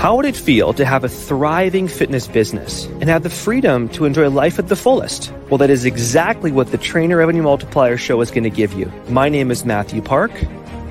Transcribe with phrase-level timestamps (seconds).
[0.00, 4.06] How would it feel to have a thriving fitness business and have the freedom to
[4.06, 5.30] enjoy life at the fullest?
[5.50, 8.90] Well, that is exactly what the Trainer Revenue Multiplier Show is going to give you.
[9.10, 10.32] My name is Mathew Park.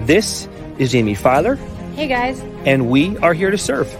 [0.02, 1.56] This is Jaime Filer.
[1.96, 2.40] Hey, guys.
[2.66, 3.92] And we are here to serve.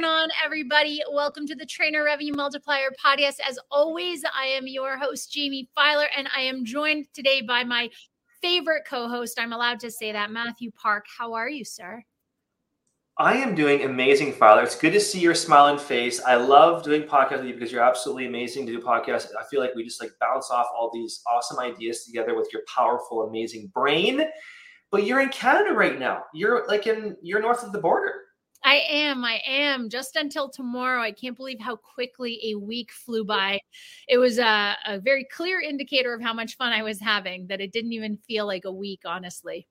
[0.00, 1.02] Going on, everybody?
[1.12, 3.34] Welcome to the Trainer Revenue Multiplier podcast.
[3.46, 7.90] As always, I am your host, Jaime Filer, and I am joined today by my
[8.40, 9.38] favorite co host.
[9.38, 11.04] I'm allowed to say that, Mathew Park.
[11.18, 12.02] How are you, sir?
[13.18, 14.62] I am doing amazing, Filer.
[14.62, 16.18] It's good to see your smiling face.
[16.22, 19.26] I love doing podcasts with you because you're absolutely amazing to do podcasts.
[19.38, 22.62] I feel like we just like bounce off all these awesome ideas together with your
[22.74, 24.22] powerful, amazing brain.
[24.90, 26.22] But you're in Canada right now.
[26.32, 28.14] You're like in you're north of the border.
[28.62, 29.24] I am.
[29.24, 29.88] I am.
[29.88, 31.00] Just until tomorrow.
[31.00, 33.60] I can't believe how quickly a week flew by.
[34.08, 37.60] It was a, a, very clear indicator of how much fun I was having that
[37.60, 39.66] it didn't even feel like a week, honestly.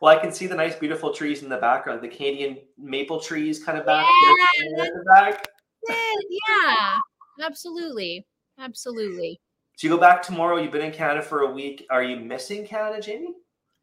[0.00, 3.62] Well, I can see the nice, beautiful trees in the background, the Canadian maple trees
[3.62, 5.44] kind of back yeah, in the back.
[5.88, 6.98] Yeah,
[7.44, 8.26] absolutely.
[8.58, 9.40] Absolutely.
[9.76, 10.56] So you go back tomorrow.
[10.56, 11.86] You've been in Canada for a week.
[11.90, 13.34] Are you missing Canada, Jaime?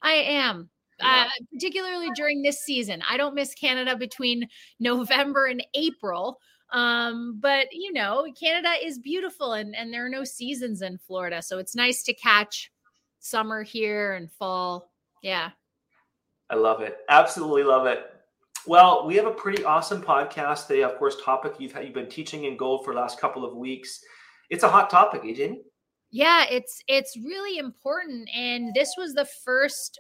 [0.01, 0.69] I am
[1.01, 3.01] uh, particularly during this season.
[3.09, 4.47] I don't miss Canada between
[4.79, 6.39] November and April.
[6.71, 11.41] Um, but you know, Canada is beautiful and, and there are no seasons in Florida.
[11.41, 12.71] So it's nice to catch
[13.19, 14.91] summer here and fall.
[15.21, 15.51] Yeah.
[16.49, 16.97] I love it.
[17.09, 18.11] Absolutely love it.
[18.67, 20.83] Well, we have a pretty awesome podcast today.
[20.83, 23.55] Of course, topic you've had, you've been teaching in gold for the last couple of
[23.55, 23.99] weeks.
[24.49, 25.61] It's a hot topic, Jaime.
[26.11, 29.99] Yeah, it's it's really important, and this was the first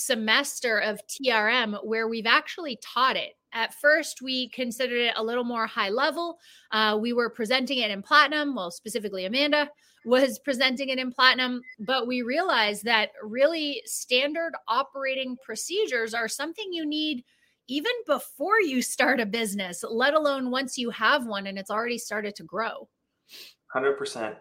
[0.00, 3.34] semester of TRM where we've actually taught it.
[3.52, 6.38] At first, we considered it a little more high level.
[6.70, 9.70] Uh, we were presenting it in platinum, well, specifically Amanda
[10.04, 16.72] was presenting it in platinum, but we realized that really standard operating procedures are something
[16.72, 17.24] you need
[17.68, 21.98] even before you start a business, let alone once you have one and it's already
[21.98, 22.88] started to grow.
[23.74, 24.36] 100%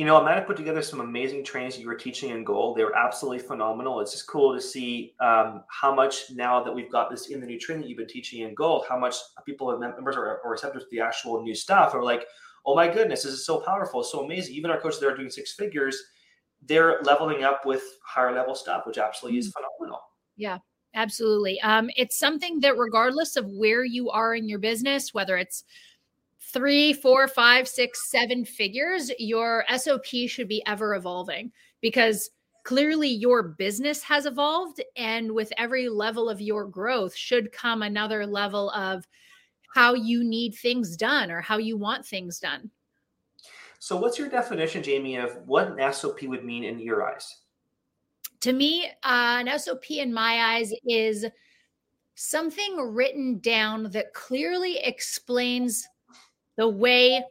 [0.00, 2.74] you know, Amanda put together some amazing trainings you were teaching in gold.
[2.74, 4.00] They were absolutely phenomenal.
[4.00, 7.46] It's just cool to see um, how much now that we've got this in the
[7.46, 10.84] new training that you've been teaching in gold, how much people, members are, or receptors
[10.84, 12.24] to the actual new stuff are like,
[12.64, 14.54] oh my goodness, this is so powerful, so amazing.
[14.54, 16.02] Even our coaches that are doing six figures,
[16.62, 19.62] they're leveling up with higher level stuff, which absolutely is mm-hmm.
[19.82, 20.00] phenomenal.
[20.34, 20.60] Yeah,
[20.94, 21.60] absolutely.
[21.60, 25.62] Um, it's something that regardless of where you are in your business, whether it's
[26.52, 32.30] three, four, five, six, seven figures, your SOP should be ever evolving because
[32.64, 34.82] clearly your business has evolved.
[34.96, 39.06] And with every level of your growth, should come another level of
[39.74, 42.70] how you need things done or how you want things done.
[43.78, 47.36] So, what's your definition, Jaime, of what an SOP would mean in your eyes?
[48.40, 51.24] To me, uh, an SOP in my eyes is
[52.14, 55.88] something written down that clearly explains
[56.60, 57.24] the way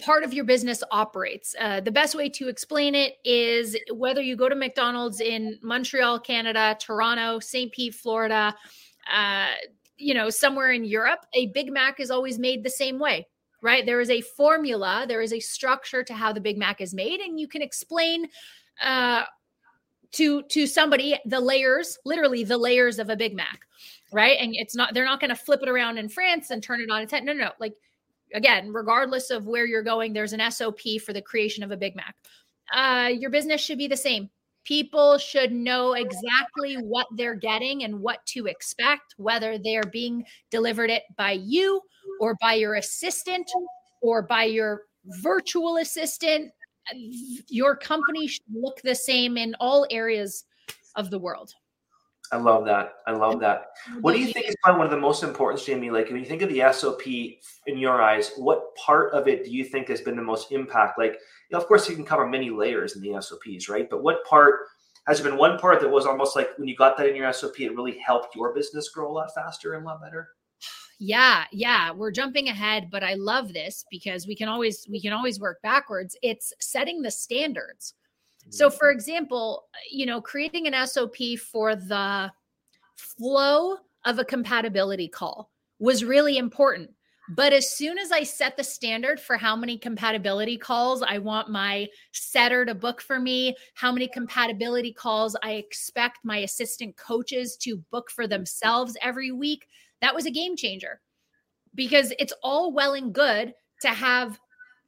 [0.00, 1.54] part of your business operates.
[1.60, 6.18] Uh, the best way to explain it is whether you go to McDonald's in Montreal,
[6.20, 7.70] Canada, Toronto, St.
[7.72, 8.54] Pete, Florida,
[9.12, 9.50] uh,
[9.98, 13.26] you know, somewhere in Europe, a Big Mac is always made the same way,
[13.62, 13.84] right?
[13.84, 17.20] There is a formula, there is a structure to how the Big Mac is made,
[17.20, 18.28] and you can explain
[18.82, 19.24] uh,
[20.12, 23.60] to to somebody the layers, literally the layers of a Big Mac
[24.12, 24.36] right?
[24.40, 26.90] And it's not, they're not going to flip it around in France and turn it
[26.90, 27.24] on its head.
[27.24, 27.50] No, no, no.
[27.58, 27.74] Like,
[28.34, 31.96] again, regardless of where you're going, there's an SOP for the creation of a Big
[31.96, 32.14] Mac.
[32.72, 34.30] Uh, your business should be the same.
[34.64, 40.90] People should know exactly what they're getting and what to expect, whether they're being delivered
[40.90, 41.80] it by you
[42.20, 43.48] or by your assistant
[44.02, 44.82] or by your
[45.22, 46.50] virtual assistant.
[47.48, 50.44] Your company should look the same in all areas
[50.96, 51.52] of the world.
[52.32, 52.94] I love that.
[53.06, 53.66] I love that.
[54.00, 55.90] What do you think is probably one of the most important, Jaime?
[55.90, 59.50] Like when you think of the SOP in your eyes, what part of it do
[59.50, 60.98] you think has been the most impact?
[60.98, 61.18] Like, you
[61.52, 63.88] know, of course, you can cover many layers in the SOPs, right?
[63.88, 64.60] But what part
[65.06, 67.32] has there been one part that was almost like when you got that in your
[67.32, 70.30] SOP, it really helped your business grow a lot faster and a lot better?
[70.98, 75.12] Yeah, yeah, we're jumping ahead, but I love this because we can always we can
[75.12, 76.16] always work backwards.
[76.22, 77.94] It's setting the standards
[78.50, 78.76] so, mm-hmm.
[78.76, 81.16] for example, you know, creating an SOP
[81.50, 82.30] for the
[82.96, 86.90] flow of a compatibility call was really important.
[87.30, 91.50] But as soon as I set the standard for how many compatibility calls I want
[91.50, 97.56] my setter to book for me, how many compatibility calls I expect my assistant coaches
[97.62, 99.66] to book for themselves every week,
[100.00, 101.00] that was a game changer
[101.74, 104.38] because it's all well and good to have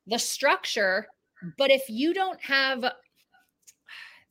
[0.07, 1.09] the structure
[1.57, 2.85] But if you don't have,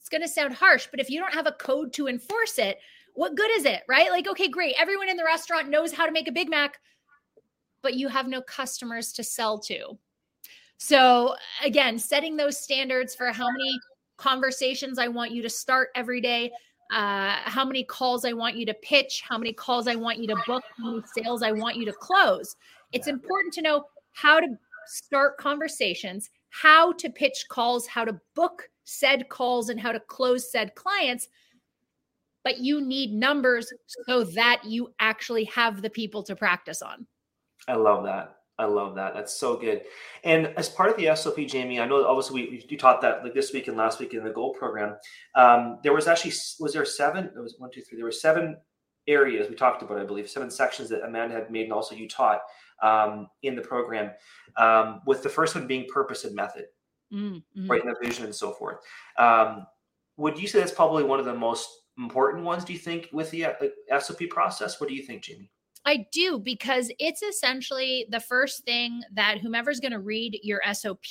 [0.07, 2.79] it's going to sound harsh, but if you don't have a code to enforce it,
[3.13, 4.09] what good is it, right?
[4.09, 4.73] Like, okay, great.
[4.79, 6.77] Everyone in the restaurant knows how to make a Big Mac,
[7.81, 9.97] but you have no customers to sell to.
[10.77, 13.77] So, again, setting those standards for how many
[14.15, 16.51] conversations I want you to start every day,
[16.93, 20.27] uh, how many calls I want you to pitch, how many calls I want you
[20.27, 22.55] to book, how many sales I want you to close.
[22.93, 23.83] It's important to know
[24.13, 24.47] how to
[24.85, 30.51] start conversations, how to pitch calls, how to book said calls, and how to close
[30.51, 31.27] said clients.
[32.43, 33.71] But you need numbers
[34.07, 37.05] so that you actually have the people to practice on.
[37.67, 38.37] I love that.
[38.59, 39.13] I love that.
[39.13, 39.83] That's so good.
[40.23, 43.33] And as part of the SOP, Jaime, I know obviously we you taught that like
[43.33, 44.95] this week and last week in the gold program.
[45.35, 47.25] Um, there was actually was there seven?
[47.25, 47.97] It was one, two, three.
[47.97, 48.57] There were seven
[49.07, 49.99] areas we talked about.
[49.99, 52.41] I believe seven sections that Amanda had made, and also you taught
[52.81, 54.11] um, in the program.
[54.55, 56.65] Um, with the first one being purpose and method,
[57.13, 57.67] mm-hmm.
[57.67, 58.77] right, and the vision and so forth.
[59.17, 59.65] Um,
[60.17, 62.63] would you say that's probably one of the most important ones?
[62.63, 64.79] Do you think with the uh, SOP process?
[64.79, 65.49] What do you think, Jaime?
[65.85, 71.05] I do because it's essentially the first thing that whomever's going to read your SOP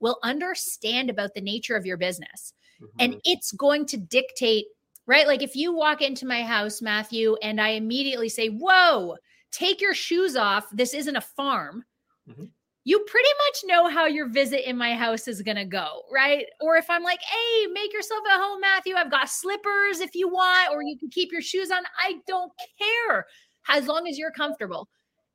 [0.00, 2.52] will understand about the nature of your business.
[2.82, 2.96] Mm-hmm.
[2.98, 4.66] And it's going to dictate,
[5.06, 5.28] right?
[5.28, 9.16] Like if you walk into my house, Mathew, and I immediately say, Whoa,
[9.52, 10.66] take your shoes off.
[10.72, 11.84] This isn't a farm.
[12.28, 12.46] Mm-hmm.
[12.86, 16.46] You pretty much know how your visit in my house is going to go, right?
[16.60, 18.94] Or if I'm like, hey, make yourself at home, Mathew.
[18.94, 21.82] I've got slippers if you want, or you can keep your shoes on.
[22.00, 23.26] I don't care
[23.68, 24.88] as long as you're comfortable.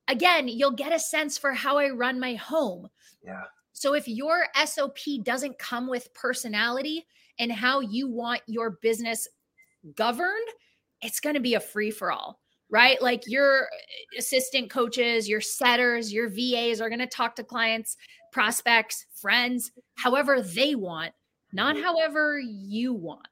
[0.08, 2.88] Again, you'll get a sense for how I run my home.
[3.22, 3.44] Yeah.
[3.74, 7.06] So if your SOP doesn't come with personality
[7.38, 9.28] and how you want your business
[9.96, 10.48] governed,
[11.02, 12.40] it's going to be a free for all,
[12.72, 13.02] right?
[13.02, 13.68] Like your
[14.18, 17.98] assistant coaches, your setters, your VAs are going to talk to clients,
[18.32, 21.14] prospects, friends, however they want,
[21.54, 21.84] not mm-hmm.
[21.84, 23.28] however you want.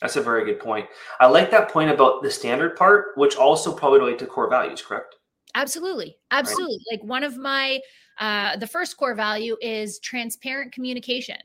[0.00, 0.86] That's a very good point.
[1.20, 4.82] I like that point about the standard part, which also probably relate to core values,
[4.82, 5.16] correct?
[5.54, 6.18] Absolutely.
[6.30, 6.78] Absolutely.
[6.90, 7.00] Right.
[7.00, 7.80] Like one of my
[8.18, 11.38] uh the first core value is transparent communication.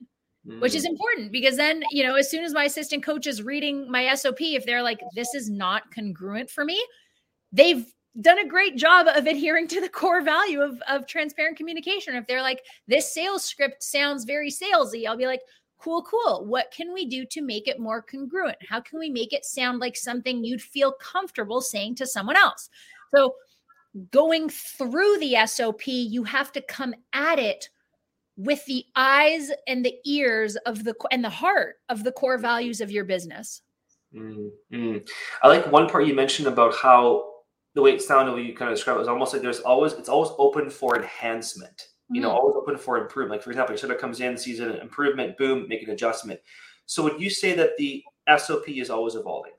[0.47, 0.61] Mm.
[0.61, 0.89] Which is mm.
[0.89, 4.41] important because then, you know, as soon as my assistant coach is reading my SOP,
[4.41, 6.83] if they're like, this is not congruent for me,
[7.51, 7.85] they've
[8.21, 12.15] done a great job of adhering to the core value of, of transparent communication.
[12.15, 15.41] If they're like, this sales script sounds very salesy, I'll be like,
[15.77, 16.45] cool, cool.
[16.45, 18.57] What can we do to make it more congruent?
[18.67, 22.69] How can we make it sound like something you'd feel comfortable saying to someone else?
[23.15, 23.35] So,
[24.11, 27.69] going through the SOP, you have to come at it
[28.39, 32.81] with the eyes and the ears of the and the heart of the core values
[32.81, 33.61] of your business.
[34.15, 34.97] Mm-hmm.
[35.43, 37.25] I like one part you mentioned about how
[37.75, 39.93] the way it sounded, when you kind of described it was almost like there's always
[39.93, 42.37] it's always open for enhancement you know, mm-hmm.
[42.37, 43.39] always open for improvement.
[43.39, 46.39] Like for example, your of comes in, sees an improvement, boom, make an adjustment.
[46.85, 48.03] So would you say that the
[48.37, 49.53] SOP is always evolving?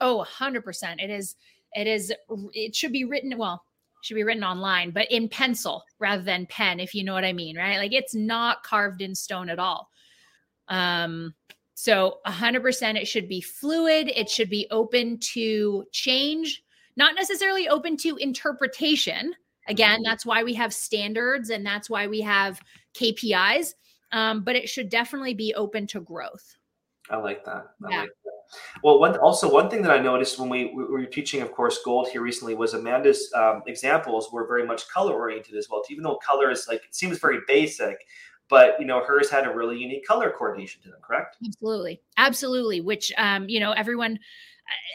[0.00, 1.02] Oh, 100%.
[1.02, 1.36] It is,
[1.72, 2.12] it is,
[2.52, 3.64] it should be written, well,
[4.02, 7.32] should be written online, but in pencil rather than pen, if you know what I
[7.32, 7.78] mean, right?
[7.78, 9.88] Like it's not carved in stone at all.
[10.68, 11.34] Um,
[11.74, 16.62] so 100% it should be fluid, it should be open to change,
[16.96, 19.34] not necessarily open to interpretation,
[19.68, 20.04] Again, mm-hmm.
[20.04, 22.60] that's why we have standards and that's why we have
[22.94, 23.74] KPIs.
[24.12, 26.56] Um, but it should definitely be open to growth.
[27.10, 27.66] I like that.
[27.84, 28.00] I yeah.
[28.00, 28.25] like that.
[28.82, 31.78] Well, one also one thing that I noticed when we, we were teaching, of course,
[31.84, 35.82] gold here recently was Amanda's um, examples were very much color oriented as well.
[35.90, 37.96] Even though color is like it seems very basic,
[38.48, 40.98] but you know hers had a really unique color coordination to them.
[41.02, 41.36] Correct?
[41.44, 42.80] Absolutely, absolutely.
[42.80, 44.18] Which um, you know everyone.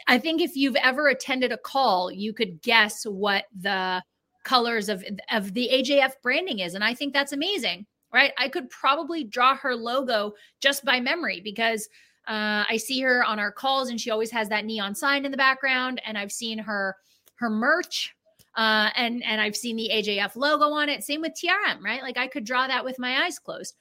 [0.06, 4.02] I think if you've ever attended a call, you could guess what the
[4.44, 8.68] colors of of the AJF branding is and I think that's amazing right I could
[8.70, 11.88] probably draw her logo just by memory because
[12.28, 15.30] uh, I see her on our calls and she always has that neon sign in
[15.30, 16.96] the background and I've seen her
[17.36, 18.14] her merch
[18.56, 22.18] uh, and and I've seen the AJF logo on it same with TRM right like
[22.18, 23.74] I could draw that with my eyes closed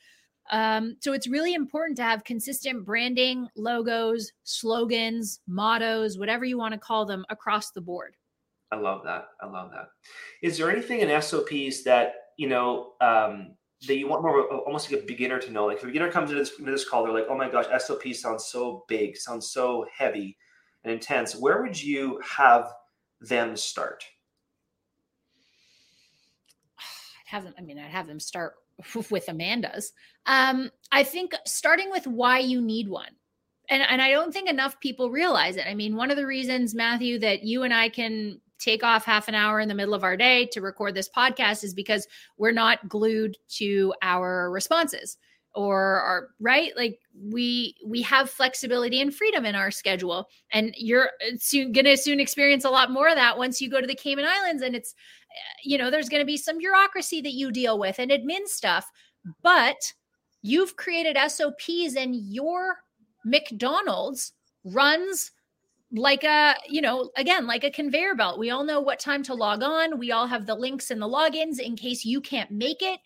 [0.49, 6.73] um, so it's really important to have consistent branding logos slogans mottos whatever you want
[6.73, 8.15] to call them across the board
[8.71, 9.27] I love that.
[9.41, 9.89] I love that.
[10.41, 13.55] Is there anything in SOPs that you know um,
[13.87, 15.65] that you want more almost like a beginner to know?
[15.65, 17.65] Like if a beginner comes into this, into this call, they're like, "Oh my gosh,
[17.81, 20.37] SOP sounds so big, sounds so heavy
[20.83, 22.71] and intense." Where would you have
[23.21, 24.03] them start?
[26.79, 27.53] I'd have them.
[27.57, 28.55] I mean, I'd have them start
[29.09, 29.93] with Amanda's.
[30.25, 33.09] Um, I think starting with why you need one.
[33.69, 35.65] And, and I don't think enough people realize it.
[35.65, 39.27] I mean, one of the reasons, Mathew, that you and I can take off half
[39.27, 42.51] an hour in the middle of our day to record this podcast is because we're
[42.51, 45.17] not glued to our responses
[45.53, 46.71] or are right?
[46.77, 50.27] Like we we have flexibility and freedom in our schedule.
[50.53, 53.87] And you're soon gonna soon experience a lot more of that once you go to
[53.87, 54.95] the cayman islands and it's
[55.63, 58.89] you know there's gonna be some bureaucracy that you deal with and admin stuff
[59.41, 59.93] but
[60.41, 62.77] you've created sops and your
[63.23, 65.31] mcdonald's runs
[65.93, 68.39] like a you know again like a conveyor belt.
[68.39, 69.99] We all know what time to log on.
[69.99, 72.99] We all have the links and the logins in case you can't make it.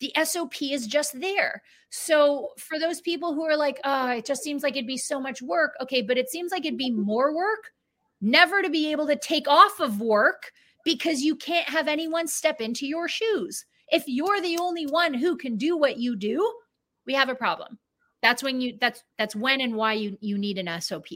[0.00, 1.62] The sop is just there.
[1.88, 5.20] So for those people who are like oh it just seems like it'd be so
[5.20, 5.72] much work.
[5.80, 7.72] Okay but it seems like it'd be more work
[8.20, 10.52] never to be able to take off of work
[10.84, 13.64] because you can't have anyone step into your shoes.
[13.88, 16.52] If you're the only one who can do what you do
[17.06, 17.78] we have a problem.
[18.22, 21.06] That's when you that's that's when and why you you need an sop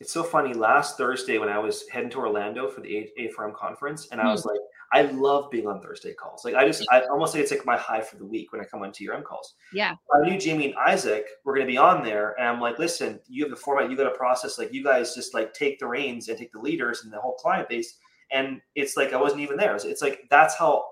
[0.00, 0.52] it's so funny.
[0.52, 4.30] Last Thursday, when I was heading to Orlando for the A, Firm conference, and I
[4.30, 4.50] was mm.
[4.50, 4.60] like,
[4.92, 6.44] I love being on Thursday calls.
[6.44, 8.64] Like I just, I almost say it's like my high for the week when I
[8.64, 9.54] come on TRM calls.
[9.72, 9.94] Yeah.
[10.12, 13.20] I knew Jaime and Isaac were going to be on there, and I'm like, listen,
[13.28, 14.58] you have the format, you got to process.
[14.58, 17.34] Like you guys just like take the reins and take the leaders and the whole
[17.34, 17.98] client base.
[18.32, 19.74] And it's like I wasn't even there.
[19.74, 20.86] It's, it's like that's how.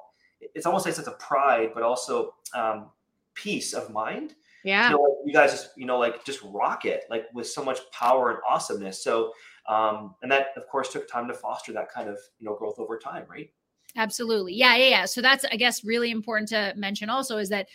[0.55, 2.91] It's almost like it's a pride, but also um,
[3.35, 4.91] peace of mind yeah.
[4.91, 7.65] You, know, like you guys just, you know, like just rock it, like with so
[7.65, 9.03] much power and awesomeness.
[9.03, 9.33] So,
[9.69, 12.79] um, and that of course took time to foster that kind of, you know, growth
[12.79, 13.51] over time, right?
[13.97, 14.55] Absolutely.
[14.55, 14.77] Yeah.
[14.77, 14.89] Yeah.
[14.89, 15.05] Yeah.
[15.05, 17.69] So that's, I guess, really important to mention also is that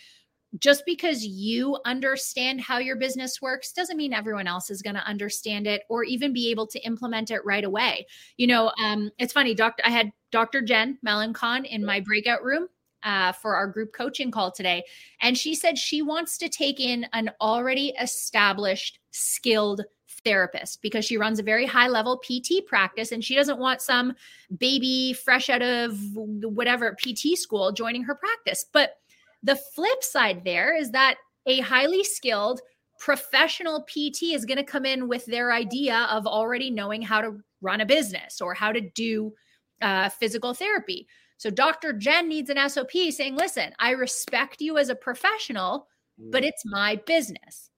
[0.58, 5.06] just because you understand how your business works doesn't mean everyone else is going to
[5.06, 8.06] understand it or even be able to implement it right away.
[8.38, 9.82] You know, um, it's funny, Doctor.
[9.86, 10.62] I had Dr.
[10.62, 12.68] Jen Melancon in my breakout room
[13.02, 14.84] uh, for our group coaching call today.
[15.20, 19.82] And she said she wants to take in an already established, skilled
[20.24, 24.14] therapist because she runs a very high level PT practice and she doesn't want some
[24.58, 28.64] baby fresh out of whatever PT school joining her practice.
[28.72, 28.96] But
[29.42, 32.60] the flip side there is that a highly skilled
[32.98, 37.38] professional PT is going to come in with their idea of already knowing how to
[37.60, 39.32] run a business or how to do
[39.80, 41.06] uh, physical therapy.
[41.38, 41.92] So Dr.
[41.92, 45.86] Jen needs an SOP saying, listen, I respect you as a professional,
[46.18, 46.46] but mm.
[46.46, 47.70] it's my business.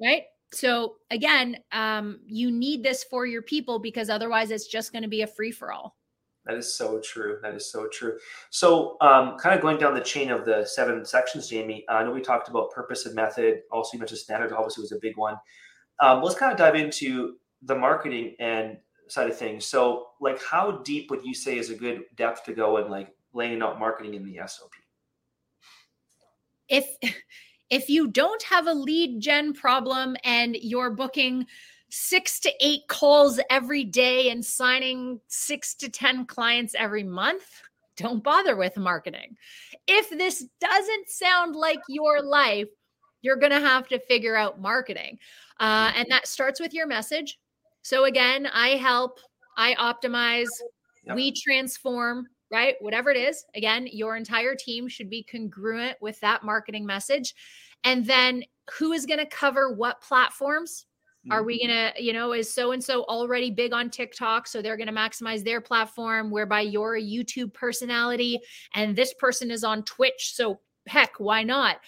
[0.00, 0.08] Yeah.
[0.08, 0.22] Right.
[0.52, 5.08] So again, um, you need this for your people because otherwise it's just going to
[5.08, 5.96] be a free for all.
[6.48, 7.38] That is so true.
[7.42, 8.18] That is so true.
[8.48, 11.84] So, um, kind of going down the chain of the seven sections, Jaime.
[11.90, 13.60] Uh, I know we talked about purpose and method.
[13.70, 14.52] Also, you mentioned standard.
[14.52, 15.34] Obviously, was a big one.
[16.00, 18.78] Um, let's kind of dive into the marketing and
[19.08, 19.64] side of things.
[19.66, 23.14] So, like, how deep would you say is a good depth to go in like
[23.32, 24.72] laying out marketing in the SOP?
[26.68, 26.86] If
[27.70, 31.46] if you don't have a lead gen problem and you're booking
[31.90, 37.62] six to eight calls every day and signing six to 10 clients every month,
[37.96, 39.36] don't bother with marketing.
[39.86, 42.68] If this doesn't sound like your life,
[43.22, 45.18] you're going to have to figure out marketing.
[45.58, 47.38] Uh, and that starts with your message.
[47.88, 49.18] So again, I help,
[49.56, 50.50] I optimize,
[51.06, 51.16] yep.
[51.16, 52.74] we transform, right?
[52.80, 53.46] Whatever it is.
[53.54, 57.34] Again, your entire team should be congruent with that marketing message.
[57.84, 58.44] And then
[58.76, 60.84] who is going to cover what platforms?
[61.30, 61.72] Are we mm-hmm.
[61.72, 64.48] going to, you know, is so and so already big on TikTok?
[64.48, 68.38] So they're going to maximize their platform, whereby you're a YouTube personality
[68.74, 70.34] and this person is on Twitch.
[70.34, 71.78] So heck, why not?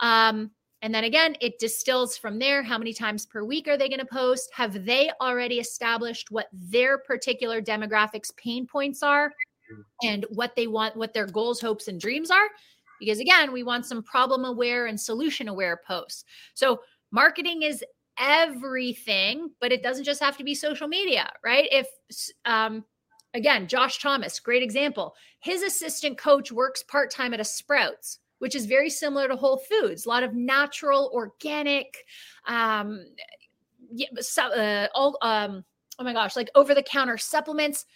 [0.00, 0.50] Um,
[0.82, 2.60] and then again, it distills from there.
[2.60, 4.50] How many times per week are they going to post?
[4.52, 9.32] Have they already established what their particular demographics pain points are
[10.02, 12.48] and what they want, what their goals, hopes, and dreams are?
[12.98, 16.24] Because again, we want some problem aware and solution aware posts.
[16.54, 16.80] So
[17.12, 17.84] marketing is
[18.18, 21.68] everything, but it doesn't just have to be social media, right?
[21.70, 21.86] If,
[22.44, 22.84] um,
[23.34, 25.14] again, Josh Thomas, great example.
[25.38, 29.58] His assistant coach works part time at a Sprouts which is very similar to Whole
[29.58, 30.04] Foods.
[30.04, 32.04] A lot of natural, organic,
[32.48, 33.06] um,
[34.36, 35.64] uh, all, um,
[36.00, 37.86] oh my gosh, like over the counter supplements.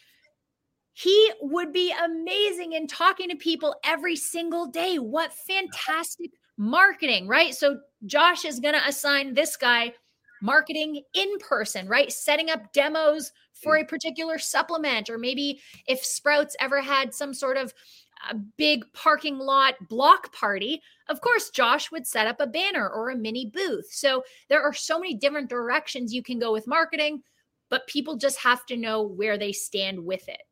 [0.93, 5.01] He would be amazing in talking to people every single day.
[5.01, 7.53] What fantastic marketing, right?
[7.53, 9.95] So Josh is going to assign this guy
[10.41, 12.13] marketing in person, right?
[12.13, 17.57] Setting up demos for a particular supplement, or maybe if Sprouts ever had some sort
[17.57, 17.75] of
[18.31, 23.11] a big parking lot block party, of course, Josh would set up a banner or
[23.11, 23.89] a mini booth.
[23.91, 27.23] So there are so many different directions you can go with marketing,
[27.71, 30.43] but people just have to know where they stand with it.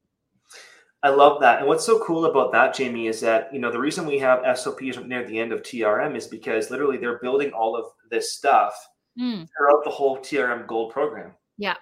[1.03, 1.59] I love that.
[1.59, 4.59] And what's so cool about that, Jaime, is that, you know, the reason we have
[4.59, 8.75] SOPs near the end of TRM is because literally they're building all of this stuff
[9.21, 9.47] mm.
[9.57, 11.33] throughout the whole TRM Gold program.
[11.59, 11.75] Yeah.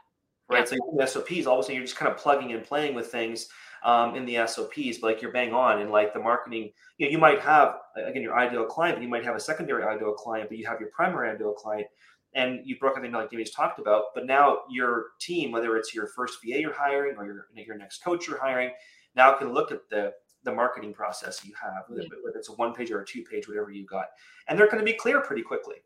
[0.50, 0.68] Right.
[0.68, 1.04] Yeah.
[1.06, 3.46] So SOPs, all of a sudden you're just kind of plugging and playing with things
[3.84, 7.12] um, in the SOPs, but like you're bang on and like the marketing, you know,
[7.12, 10.48] you might have again your ideal client, but you might have a secondary ideal client,
[10.48, 11.86] but you have your primary ideal client,
[12.34, 14.06] and you broke everything like Jimmy's talked about.
[14.14, 18.04] But now your team, whether it's your first VA you're hiring or your your next
[18.04, 18.70] coach you're hiring,
[19.16, 20.12] now can look at the
[20.44, 23.46] the marketing process you have, whether, whether it's a one page or a two page,
[23.46, 24.06] whatever you got,
[24.48, 25.76] and they're going to be clear pretty quickly.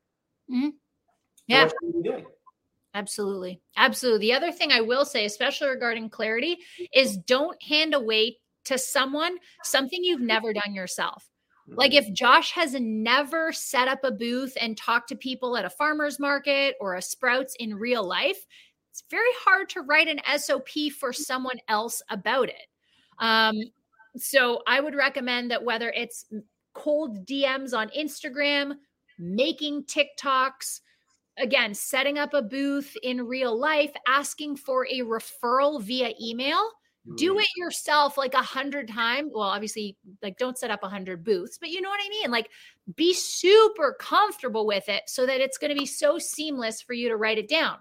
[0.50, 0.69] Mm-hmm.
[1.47, 1.69] Yeah.
[1.69, 2.36] So
[2.97, 3.61] Absolutely.
[3.76, 4.29] Absolutely.
[4.29, 6.57] The other thing I will say, especially regarding clarity,
[6.95, 11.29] is don't hand away to someone something you've never done yourself.
[11.69, 12.09] Like mm-hmm.
[12.09, 16.19] if Josh has never set up a booth and talked to people at a farmer's
[16.19, 18.47] market or a Sprouts in real life,
[18.91, 22.67] it's very hard to write an SOP for someone else about it.
[23.19, 23.57] Um,
[24.17, 26.25] so I would recommend that whether it's
[26.73, 28.76] cold DMs on Instagram,
[29.19, 30.81] making TikToks,
[31.38, 36.71] again, setting up a booth in real life, asking for a referral via email.
[37.16, 37.40] Do mm.
[37.40, 39.31] it yourself like a hundred times.
[39.33, 42.31] Well, obviously, like don't set up a hundred booths, but you know what I mean?
[42.33, 42.50] Like
[42.97, 47.09] be super comfortable with it so that it's going to be so seamless for you
[47.09, 47.78] to write it down.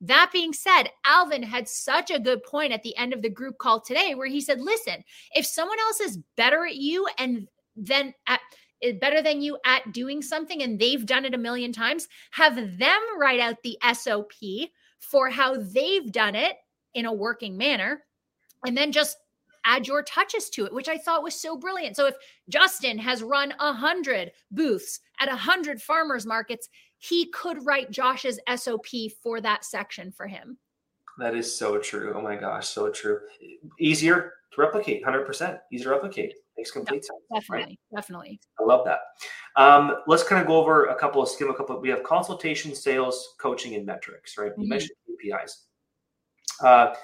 [0.00, 3.58] That being said, Alvin had such a good point at the end of the group
[3.58, 8.14] call today where he said, listen, if someone else is better at you and then
[8.26, 8.40] at
[9.00, 13.00] better than you at doing something and they've done it a million times, have them
[13.18, 14.32] write out the SOP
[15.00, 16.56] for how they've done it
[16.94, 18.04] in a working manner
[18.66, 19.16] and then just
[19.64, 21.96] add your touches to it which i thought was so brilliant.
[21.96, 22.14] So if
[22.48, 26.68] justin has run a hundred booths at a hundred farmers markets
[26.98, 28.86] he could write josh's sop
[29.22, 30.58] for that section for him
[31.18, 33.20] that is so true oh my gosh so true
[33.78, 37.20] easier to replicate 100% easier to replicate Makes complete sense.
[37.32, 37.96] Definitely, right?
[37.96, 38.40] definitely.
[38.60, 38.98] I love that.
[39.54, 41.76] Um, let's kind of go over a couple of skim a couple.
[41.76, 44.36] Of, we have consultation, sales, coaching, and metrics.
[44.36, 44.50] Right?
[44.56, 44.70] You mm-hmm.
[44.70, 44.90] mentioned
[45.24, 45.52] KPIs.
[46.60, 46.94] Uh,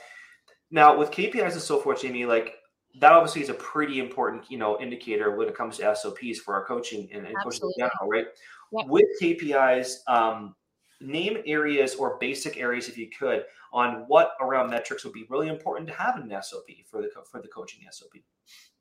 [0.73, 2.57] now with KPIs and so forth, Jaime, like
[2.99, 6.55] that obviously is a pretty important, you know, indicator when it comes to SOPs for
[6.55, 8.27] our coaching and, and coaching in general, right?
[8.73, 8.87] Yep.
[8.89, 10.57] With KPIs, um,
[11.01, 15.49] name areas or basic areas, if you could, on what around metrics would be really
[15.49, 18.13] important to have in an SOP for the for the coaching SOP.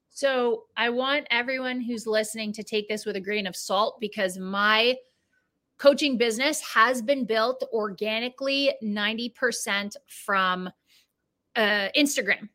[0.10, 4.38] So I want everyone who's listening to take this with a grain of salt because
[4.38, 4.95] my
[5.80, 10.69] coaching business has been built organically 90% from
[11.56, 12.49] uh, Instagram.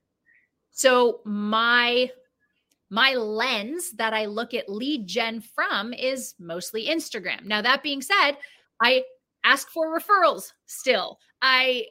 [0.71, 2.11] So my
[2.90, 7.44] my lens that I look at lead gen from is mostly Instagram.
[7.44, 8.38] Now that being said,
[8.81, 9.03] I
[9.49, 11.19] ask for referrals still.
[11.41, 11.87] I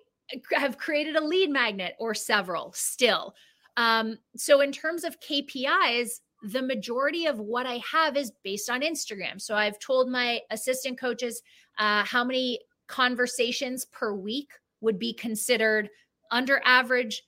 [0.54, 3.34] have created a lead magnet or several still.
[3.78, 8.82] Um, so, in terms of KPIs, the majority of what I have is based on
[8.82, 9.42] Instagram.
[9.42, 11.42] So, I've told my assistant coaches
[11.80, 14.50] uh, how many conversations per week
[14.82, 15.90] would be considered
[16.32, 17.24] under average,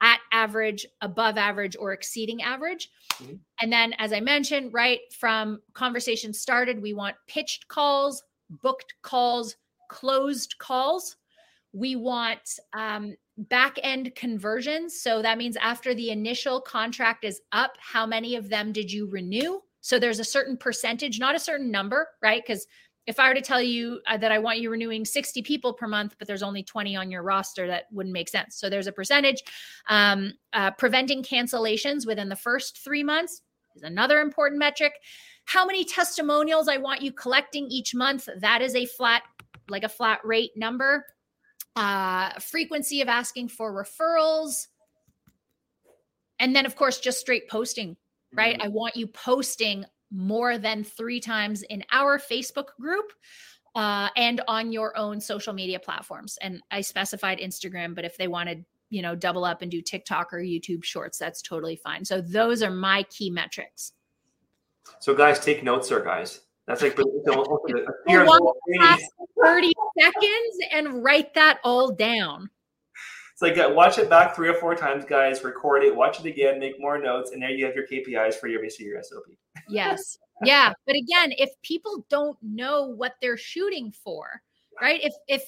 [0.00, 2.90] at average, above average, or exceeding average.
[3.14, 3.34] Mm-hmm.
[3.60, 9.56] And then, as I mentioned, right from conversation started, we want pitched calls, booked calls,
[9.88, 11.16] closed calls.
[11.72, 15.00] We want um, back end conversions.
[15.00, 19.08] So that means after the initial contract is up, how many of them did you
[19.08, 19.60] renew?
[19.80, 22.42] So there's a certain percentage, not a certain number, right?
[22.44, 22.66] Because
[23.06, 25.86] if I were to tell you uh, that I want you renewing 60 people per
[25.86, 28.56] month, but there's only 20 on your roster, that wouldn't make sense.
[28.56, 29.42] So there's a percentage.
[29.88, 33.40] Um, uh, preventing cancellations within the first three months
[33.78, 34.92] is another important metric.
[35.46, 38.28] How many testimonials I want you collecting each month?
[38.38, 39.22] That is a flat,
[39.68, 41.04] like a flat rate number
[41.78, 44.66] uh, frequency of asking for referrals.
[46.40, 47.96] And then, of course, just straight posting,
[48.34, 48.54] right?
[48.54, 48.66] Mm-hmm.
[48.66, 53.12] I want you posting more than three times in our Facebook group
[53.76, 56.36] uh, and on your own social media platforms.
[56.40, 60.32] And I specified Instagram, but if they wanted, you know, double up and do TikTok
[60.32, 62.04] or YouTube shorts, that's totally fine.
[62.04, 63.92] So those are my key metrics.
[65.00, 66.40] So, guys, take notes there, guys.
[66.66, 67.04] That's like the,
[69.42, 72.50] 30 seconds and write that all down.
[73.32, 75.44] It's like uh, watch it back three or four times, guys.
[75.44, 78.48] Record it, watch it again, make more notes, and there you have your KPIs for
[78.48, 79.22] your basically your SOP.
[79.68, 80.72] Yes, yeah.
[80.86, 84.42] But again, if people don't know what they're shooting for,
[84.82, 84.98] right?
[85.04, 85.44] If if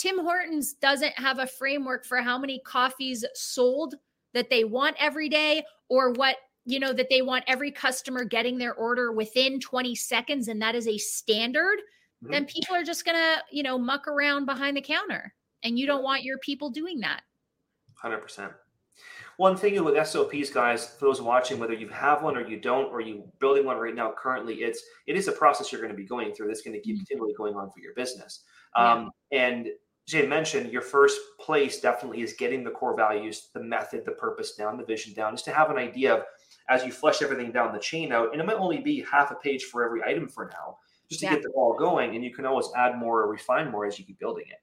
[0.00, 3.96] Tim Hortons doesn't have a framework for how many coffees sold
[4.32, 8.56] that they want every day, or what you know that they want every customer getting
[8.56, 11.78] their order within 20 seconds and that is a standard
[12.22, 12.32] mm-hmm.
[12.32, 15.34] then people are just gonna you know muck around behind the counter
[15.64, 17.22] and you don't want your people doing that
[18.04, 18.52] 100%
[19.38, 22.90] one thing with sops guys for those watching whether you have one or you don't
[22.92, 25.96] or you building one right now currently it's it is a process you're going to
[25.96, 27.00] be going through that's going to keep mm-hmm.
[27.00, 28.44] continually going on for your business
[28.76, 29.46] um, yeah.
[29.46, 29.68] and
[30.08, 34.12] as you mentioned, your first place definitely is getting the core values, the method, the
[34.12, 36.22] purpose down, the vision down, just to have an idea of
[36.68, 38.32] as you flesh everything down the chain out.
[38.32, 41.26] And it might only be half a page for every item for now, just to
[41.26, 41.34] yeah.
[41.34, 42.14] get the ball going.
[42.14, 44.58] And you can always add more or refine more as you keep building it.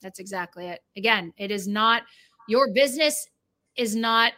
[0.00, 0.80] That's exactly it.
[0.96, 2.02] Again, it is not
[2.48, 3.28] your business
[3.76, 4.32] is not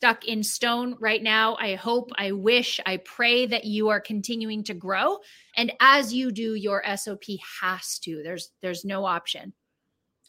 [0.00, 1.58] stuck in stone right now.
[1.60, 5.18] I hope, I wish, I pray that you are continuing to grow.
[5.58, 7.24] And as you do, your SOP
[7.60, 8.22] has to.
[8.22, 9.52] There's there's no option.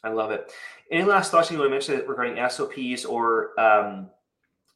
[0.03, 0.51] I love it.
[0.91, 4.09] Any last thoughts you want to mention regarding SOPs or um,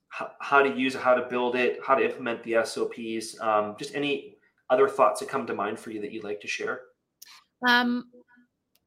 [0.08, 3.38] how, how, to use it, how to build it, how to implement the SOPs?
[3.42, 4.38] Um, just any
[4.70, 6.82] other thoughts that come to mind for you that you'd like to share?
[7.68, 8.06] Um,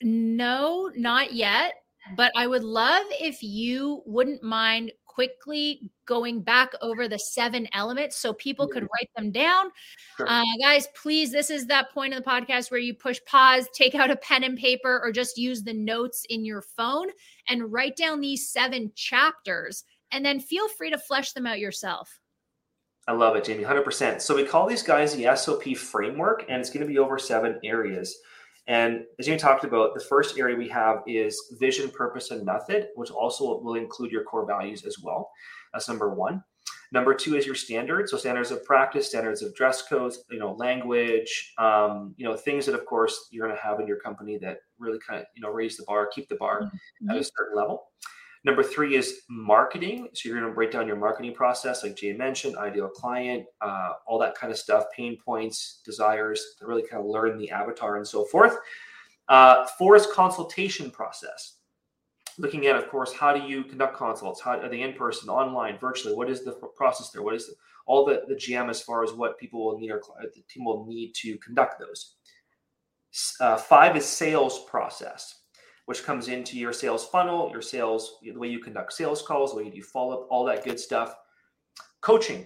[0.00, 1.74] no, not yet.
[2.16, 8.14] But I would love if you wouldn't mind quickly going back over the seven elements
[8.14, 9.68] so people could write them down.
[10.16, 10.28] Sure.
[10.30, 13.96] Uh, guys, please, this is that point in the podcast where you push pause, take
[13.96, 17.08] out a pen and paper, or just use the notes in your phone
[17.48, 19.82] and write down these seven chapters.
[20.12, 22.20] And then feel free to flesh them out yourself.
[23.08, 24.20] I love it, Jaime, 100%.
[24.20, 27.58] So we call these guys the SOP framework, and it's going to be over seven
[27.64, 28.16] areas.
[28.68, 32.88] And as you talked about, the first area we have is vision, purpose, and method,
[32.96, 35.30] which also will include your core values as well.
[35.72, 36.44] That's number one.
[36.92, 38.10] Number two is your standards.
[38.10, 42.66] So standards of practice, standards of dress codes, you know, language, um, you know, things
[42.66, 45.42] that of course you're going to have in your company that really kind of, you
[45.42, 47.10] know, raise the bar, keep the bar mm-hmm.
[47.10, 47.88] at a certain level.
[48.48, 50.08] Number three is marketing.
[50.14, 53.92] So you're going to break down your marketing process, like Jay mentioned, ideal client, uh,
[54.06, 57.96] all that kind of stuff, pain points, desires, to really kind of learn the avatar
[57.96, 58.56] and so forth.
[59.28, 61.56] Uh, four is consultation process.
[62.38, 64.40] Looking at, of course, how do you conduct consults?
[64.40, 66.14] How are they in person, online, virtually?
[66.14, 67.20] What is the process there?
[67.20, 70.00] What is the, all the, the GM as far as what people will need or
[70.22, 72.14] the team will need to conduct those?
[73.40, 75.40] Uh, five is sales process
[75.88, 79.56] which comes into your sales funnel, your sales, the way you conduct sales calls, the
[79.56, 81.14] way you do follow up, all that good stuff.
[82.02, 82.44] Coaching.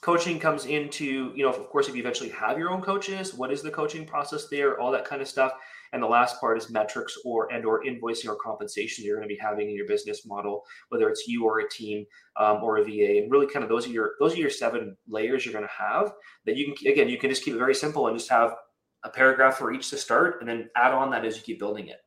[0.00, 3.52] Coaching comes into, you know, of course, if you eventually have your own coaches, what
[3.52, 5.52] is the coaching process there, all that kind of stuff.
[5.92, 9.32] And the last part is metrics or and or invoicing or compensation you're going to
[9.32, 12.04] be having in your business model, whether it's you or a team
[12.40, 13.18] um, or a VA.
[13.22, 15.84] And really, kind of those are your those are your seven layers you're going to
[15.84, 16.12] have.
[16.46, 18.56] That you can again, you can just keep it very simple and just have
[19.04, 21.86] a paragraph for each to start, and then add on that as you keep building
[21.86, 21.98] it.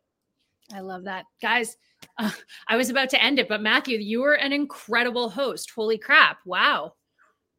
[0.73, 1.25] I love that.
[1.41, 1.78] Guys,
[2.19, 2.32] uh,
[2.67, 5.71] I was about to end it, but Mathew, you were an incredible host.
[5.75, 6.38] Holy crap.
[6.45, 6.93] Wow.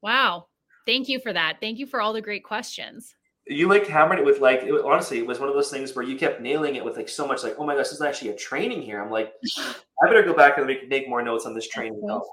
[0.03, 0.47] Wow.
[0.87, 1.59] Thank you for that.
[1.61, 3.15] Thank you for all the great questions.
[3.49, 6.05] You like hammered it with like it, honestly, it was one of those things where
[6.05, 8.31] you kept nailing it with like so much like, oh my gosh, this is actually
[8.31, 9.01] a training here.
[9.01, 12.01] I'm like, I better go back and make, make more notes on this training.
[12.07, 12.25] So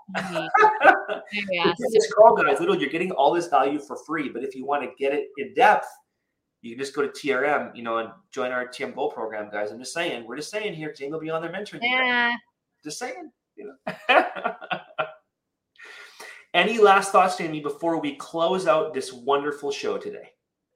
[1.51, 2.59] yeah, this call, guys.
[2.59, 5.27] Literally, you're getting all this value for free, but if you want to get it
[5.37, 5.87] in depth,
[6.63, 9.69] you can just go to TRM, you know, and join our TM Gold program, guys.
[9.69, 11.81] I'm just saying, we're just saying here, Jane will be on their mentoring.
[11.81, 12.37] Yeah.
[12.81, 13.93] Just saying, you know.
[16.53, 20.29] Any last thoughts, Jaime, before we close out this wonderful show today?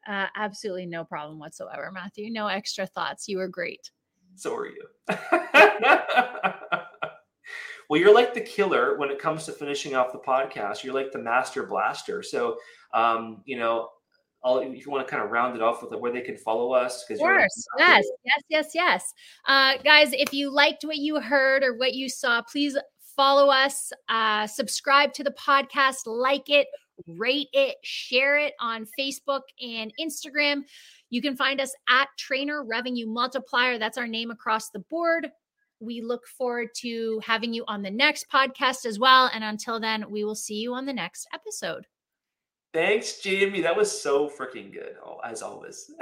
[0.05, 2.31] Uh, absolutely no problem whatsoever, Mathew.
[2.31, 3.29] No extra thoughts.
[3.29, 3.89] You were great.
[4.35, 4.83] So are you.
[7.89, 10.83] well, you're like the killer when it comes to finishing off the podcast.
[10.83, 12.21] You're like the master blaster.
[12.23, 12.57] So,
[12.93, 13.89] um, you know,
[14.43, 16.71] I'll, if you want to kind of round it off with where they can follow
[16.71, 17.03] us.
[17.09, 17.67] Of course.
[17.77, 19.13] Yes, yes, yes, yes.
[19.47, 22.77] Uh, guys, if you liked what you heard or what you saw, please
[23.15, 26.67] follow us, uh, subscribe to the podcast, like it,
[27.07, 30.61] rate it, share it on Facebook and Instagram.
[31.09, 33.79] You can find us at Trainer Revenue Multiplier.
[33.79, 35.31] That's our name across the board.
[35.79, 39.29] We look forward to having you on the next podcast as well.
[39.33, 41.85] And until then, we will see you on the next episode.
[42.73, 43.61] Thanks, Jaime.
[43.61, 44.95] That was so freaking good.
[45.23, 45.91] As always.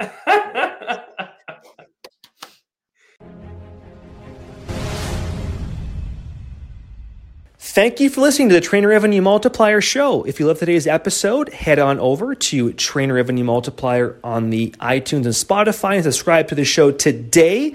[7.76, 10.24] Thank you for listening to the Trainer Revenue Multiplier Show.
[10.24, 15.26] If you love today's episode, head on over to Trainer Revenue Multiplier on the iTunes
[15.26, 17.74] and Spotify and subscribe to the show today.